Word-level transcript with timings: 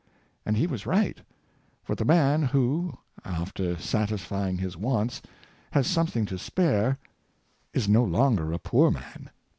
And 0.47 0.57
he 0.57 0.65
was 0.65 0.87
right, 0.87 1.19
for 1.83 1.93
the 1.93 2.05
man 2.05 2.41
who, 2.41 2.95
after 3.23 3.77
satisfying 3.77 4.57
his 4.57 4.75
wants, 4.75 5.21
has 5.73 5.85
something 5.85 6.25
to 6.25 6.39
spare, 6.39 6.97
is 7.71 7.87
no 7.87 8.03
longer 8.03 8.51
a 8.51 8.57
poor 8.57 8.89
man. 8.89 9.29